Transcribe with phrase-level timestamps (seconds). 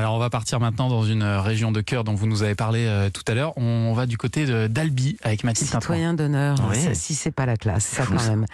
[0.00, 2.54] Alors on va partir maintenant dans une euh, région de cœur dont vous nous avez
[2.54, 3.52] parlé euh, tout à l'heure.
[3.58, 5.68] On va du côté d'Albi avec Mathilde.
[5.70, 8.46] Citoyen d'honneur, ça, si c'est pas la classe, ça quand même.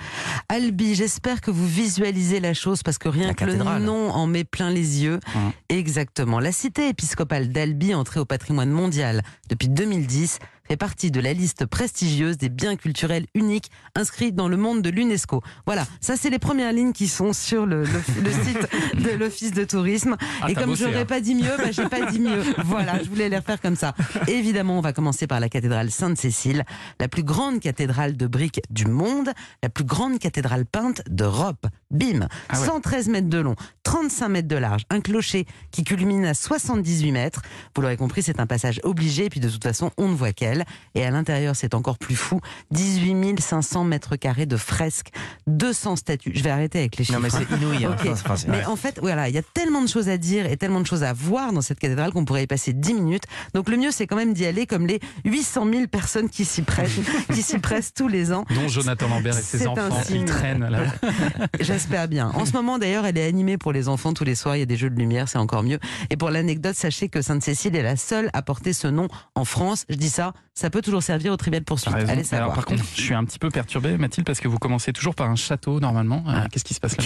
[0.49, 4.27] Albi, j'espère que vous visualisez la chose parce que rien La que le nom en
[4.27, 5.21] met plein les yeux.
[5.37, 5.53] Mhm.
[5.69, 6.41] Exactement.
[6.41, 11.67] La cité épiscopale d'Albi, entrée au patrimoine mondial depuis 2010, fait partie de la liste
[11.67, 15.43] prestigieuse des biens culturels uniques inscrits dans le monde de l'UNESCO.
[15.67, 18.69] Voilà, ça c'est les premières lignes qui sont sur le, le- le site
[19.05, 20.17] de l'Office de tourisme.
[20.43, 21.07] Ah, Et comme bossé, j'aurais hein.
[21.07, 22.43] pas dit mieux, bah, j'ai pas dit mieux.
[22.65, 23.95] Voilà, je voulais les refaire comme ça.
[24.27, 26.65] Évidemment, on va commencer par la cathédrale Sainte-Cécile,
[27.01, 29.31] la plus grande cathédrale de briques du monde,
[29.63, 31.67] la plus grande cathédrale peinte d'Europe.
[31.91, 32.67] Bim Ah ouais.
[32.67, 33.55] 113 mètres de long,
[33.85, 37.43] 35 mètres de large, un clocher qui culmine à 78 mètres.
[37.75, 40.33] Vous l'aurez compris, c'est un passage obligé, et puis de toute façon, on ne voit
[40.33, 40.65] qu'elle.
[40.95, 42.41] Et à l'intérieur, c'est encore plus fou.
[42.73, 45.11] 18 500 mètres carrés de fresques,
[45.47, 46.33] 200 statues.
[46.35, 47.19] Je vais arrêter avec les chiffres.
[47.19, 47.85] Non, mais c'est inouï.
[47.85, 47.97] hein.
[47.99, 48.09] Ok.
[48.13, 50.57] Enfin, c'est- Mais en fait, voilà, il y a tellement de choses à dire et
[50.57, 53.25] tellement de choses à voir dans cette cathédrale qu'on pourrait y passer 10 minutes.
[53.55, 56.63] Donc le mieux, c'est quand même d'y aller comme les 800 000 personnes qui s'y
[56.63, 56.91] pressent,
[57.33, 58.45] qui s'y pressent tous les ans.
[58.55, 60.81] Dont Jonathan Lambert et ses enfants, ils traînent là.
[61.77, 62.31] J'espère bien.
[62.35, 64.57] En ce moment, d'ailleurs, elle est animée pour les enfants tous les soirs.
[64.57, 65.79] Il y a des jeux de lumière, c'est encore mieux.
[66.09, 69.85] Et pour l'anecdote, sachez que Sainte-Cécile est la seule à porter ce nom en France.
[69.91, 71.91] Je dis ça, ça peut toujours servir au tribunal poursuite.
[71.93, 72.13] T'as raison.
[72.13, 72.55] Allez Alors, savoir.
[72.55, 75.29] par contre, je suis un petit peu perturbé, Mathilde, parce que vous commencez toujours par
[75.29, 76.25] un château normalement.
[76.29, 77.05] Euh, Qu'est-ce qui se passe là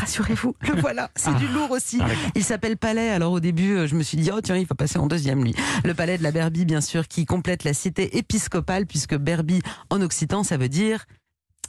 [0.00, 1.38] rassurez-vous Le voilà, c'est Ah.
[1.40, 1.98] du lourd aussi.
[2.00, 2.06] Ah.
[2.36, 3.08] Il s'appelle Palais.
[3.10, 5.42] Alors au début, euh, je me suis dit, oh tiens, il va passer en deuxième
[5.42, 5.52] lui.
[5.84, 10.00] Le Palais de la Berbie, bien sûr, qui complète la cité épiscopale, puisque Berbie en
[10.00, 11.06] occitan, ça veut dire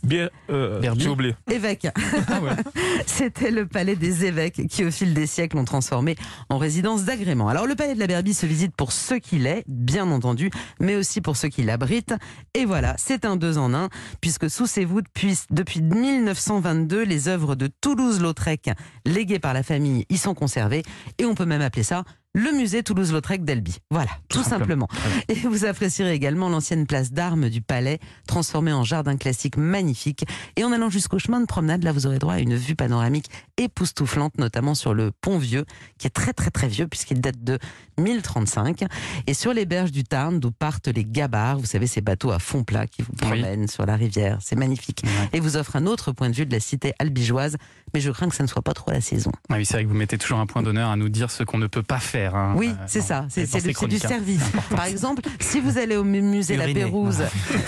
[0.03, 1.35] Bien, euh, j'ai oublié.
[1.49, 1.87] évêque.
[2.27, 2.51] Ah ouais.
[3.05, 6.15] C'était le palais des évêques qui, au fil des siècles, l'ont transformé
[6.49, 7.47] en résidence d'agrément.
[7.47, 10.51] Alors, le palais de la Berbie se visite pour ce qu'il est, bien entendu,
[10.81, 12.15] mais aussi pour ceux qui l'abritent.
[12.53, 17.29] Et voilà, c'est un deux en un, puisque sous ses voûtes, puis, depuis 1922, les
[17.29, 18.71] œuvres de Toulouse-Lautrec,
[19.05, 20.83] léguées par la famille, y sont conservées.
[21.17, 23.77] Et on peut même appeler ça le musée Toulouse-Lautrec d'Albi.
[23.91, 24.87] Voilà, tout, Tout simplement.
[25.29, 30.25] Et vous apprécierez également l'ancienne place d'armes du palais, transformée en jardin classique magnifique.
[30.55, 33.29] Et en allant jusqu'au chemin de promenade, là, vous aurez droit à une vue panoramique
[33.57, 35.65] époustouflante, notamment sur le pont Vieux,
[35.97, 37.59] qui est très très très vieux puisqu'il date de
[37.99, 38.83] 1035.
[39.27, 42.39] Et sur les berges du Tarn, d'où partent les gabarres, vous savez, ces bateaux à
[42.39, 44.37] fond plat qui vous promènent sur la rivière.
[44.41, 45.01] C'est magnifique.
[45.03, 45.29] Ouais.
[45.33, 47.57] Et vous offre un autre point de vue de la cité albigeoise.
[47.93, 49.31] Mais je crains que ça ne soit pas trop la saison.
[49.49, 51.43] Ah oui, c'est vrai que vous mettez toujours un point d'honneur à nous dire ce
[51.43, 52.22] qu'on ne peut pas faire.
[52.33, 53.25] Hein, Oui, euh, c'est ça.
[53.29, 53.43] C'est
[53.87, 53.99] du, hein.
[54.07, 54.41] service.
[54.75, 56.65] Par exemple, si vous allez au mu- musée La.
[56.65, 57.23] Pérouse,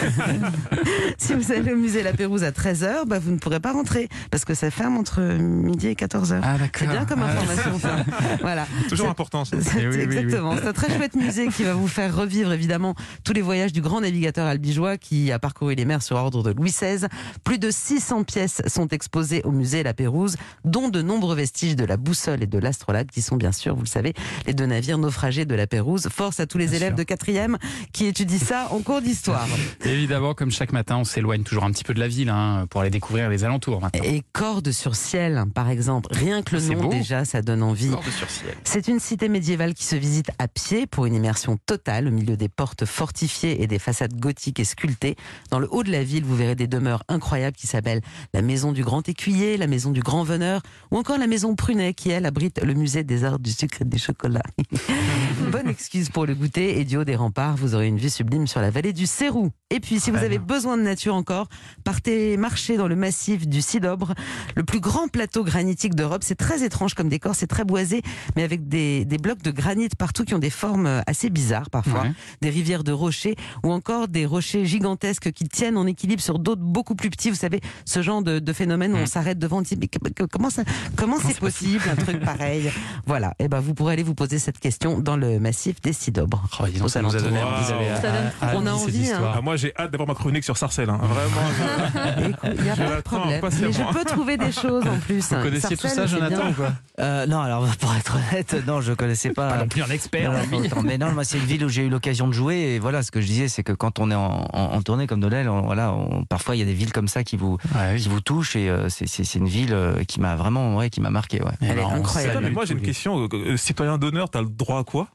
[1.17, 4.09] si vous allez au musée La Pérouse à 13h, bah, vous ne pourrez pas rentrer
[4.31, 6.39] parce que ça ferme entre midi et 14h.
[6.43, 6.69] Ah d'accord.
[6.79, 7.95] C'est bien comme Ah, information, ça.
[8.41, 8.67] Voilà.
[8.89, 9.45] Toujours important.
[9.45, 9.57] ça.
[9.61, 10.27] C'est- Eh oui, oui.
[10.29, 13.81] C'est un très chouette musée qui va vous faire revivre évidemment tous les voyages du
[13.81, 17.07] grand navigateur albigeois qui a parcouru les mers sur ordre de Louis XVI.
[17.43, 21.85] Plus de 600 pièces sont exposées au musée La Pérouse, dont de nombreux vestiges de
[21.85, 24.13] la boussole et de l'astrolabe qui sont bien sûr, vous le savez,
[24.47, 26.07] les deux navires naufragés de la Pérouse.
[26.11, 26.97] Force à tous les Bien élèves sûr.
[26.97, 27.57] de quatrième
[27.93, 29.47] qui étudient ça en cours d'histoire.
[29.85, 32.81] Évidemment, comme chaque matin, on s'éloigne toujours un petit peu de la ville hein, pour
[32.81, 34.03] aller découvrir les alentours maintenant.
[34.03, 36.09] Et Corde sur ciel, par exemple.
[36.13, 36.89] Rien que le C'est nom beau.
[36.89, 37.89] déjà, ça donne envie.
[37.89, 38.55] Corde sur ciel.
[38.63, 42.37] C'est une cité médiévale qui se visite à pied pour une immersion totale au milieu
[42.37, 45.15] des portes fortifiées et des façades gothiques et sculptées.
[45.51, 48.01] Dans le haut de la ville, vous verrez des demeures incroyables qui s'appellent
[48.33, 51.93] la maison du grand écuyer, la maison du grand veneur ou encore la maison Prunet
[51.93, 53.97] qui, elle, abrite le musée des arts du sucre et du
[55.51, 58.47] Bonne excuse pour le goûter et du haut des remparts, vous aurez une vue sublime
[58.47, 59.51] sur la vallée du Cérou.
[59.75, 61.49] Et puis, si vous avez besoin de nature encore,
[61.83, 64.13] partez marcher dans le massif du Cidobre,
[64.55, 66.21] le plus grand plateau granitique d'Europe.
[66.23, 68.01] C'est très étrange comme décor, c'est très boisé,
[68.37, 71.69] mais avec des, des blocs de granit partout qui ont des formes euh, assez bizarres
[71.69, 72.11] parfois, Ouais.
[72.41, 73.35] des rivières de rochers
[73.65, 77.29] ou encore des rochers gigantesques qui tiennent en équilibre sur d'autres beaucoup plus petits.
[77.29, 79.89] Vous savez, ce genre de, de phénomène où on s'arrête devant, on dit mais
[80.29, 80.63] comment ça,
[80.95, 82.71] comment c'est possible un truc pareil?
[83.07, 83.33] Voilà.
[83.39, 86.47] Et ben vous pourrez aller vous poser cette question dans le massif des Cidobres.
[86.61, 89.33] Oh, donc, ça nous a donné envie d'aller on a envie, hein.
[89.35, 90.89] Ah, moi, j'ai hâte d'avoir ma chronique sur Sarcelles.
[90.89, 90.99] hein.
[91.01, 92.35] Vraiment.
[92.55, 93.41] Il n'y a Je pas de problème.
[93.61, 95.27] Mais je peux trouver des choses en plus.
[95.33, 98.93] Vous connaissiez tout ça, Jonathan ou quoi Euh, non, alors pour être honnête, non, je
[98.93, 99.49] connaissais pas.
[99.49, 100.31] Pas non plus un expert.
[100.31, 100.49] Non, lui.
[100.51, 100.81] non, autant.
[100.83, 103.11] mais non, moi c'est une ville où j'ai eu l'occasion de jouer et voilà ce
[103.11, 105.61] que je disais, c'est que quand on est en, en- en tournée comme Nolel, on-
[105.61, 108.01] voilà, on- parfois il y a des villes comme ça qui vous Ouais, oui.
[108.01, 111.09] qui vous touchent et euh, c'est- une ville euh, qui m'a vraiment ouais, qui m'a
[111.09, 111.41] marqué.
[111.41, 111.51] Ouais.
[111.61, 112.39] Elle est incroyable.
[112.43, 113.27] Mais moi, j'ai une question.
[113.33, 115.07] Euh, citoyen d'honneur, t'as le droit à quoi?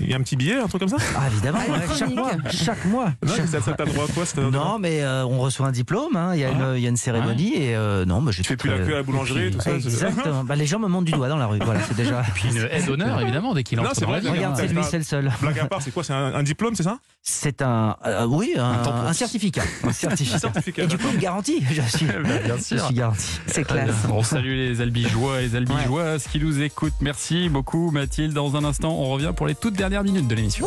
[0.00, 2.14] Il y a un petit billet, un truc comme ça Ah, évidemment, Ah, ouais, chaque
[2.14, 2.30] mois.
[2.50, 3.12] Chaque mois.
[3.24, 6.40] Non, Chaque ça, droit à quoi Non, mais euh, on reçoit un diplôme, hein, il
[6.40, 8.56] y, a une- il y a une cérémonie et euh, non, bah, j'ai Tu fais
[8.56, 10.42] plus la queue à la boulangerie, tout ça Exactement.
[10.44, 11.58] Bah, les gens me montrent du doigt dans la rue.
[11.64, 12.22] Voilà, c'est déjà.
[12.34, 14.04] Puis une aide d'honneur, évidemment, dès qu'il Non, entre c'est.
[14.04, 15.30] Regarde, c'est lui, c'est le seul.
[15.40, 18.54] Blague à part, c'est quoi C'est un, un diplôme, c'est ça C'est un, euh, oui,
[18.58, 19.62] un, un certificat.
[19.84, 20.38] Un certificat.
[20.38, 20.82] Certificat.
[20.82, 21.62] Et du coup, une garantie.
[21.70, 22.84] Je suis, bien je sûr.
[22.86, 23.40] suis garanti.
[23.46, 23.90] C'est classe.
[24.10, 26.92] On salue les albigeois et les albigeoises qui nous écoutent.
[27.00, 28.32] Merci beaucoup Mathilde.
[28.32, 30.62] Dans un instant, on revient pour les toutes dernières minutes de l'émission.